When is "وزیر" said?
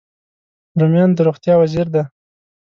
1.61-1.87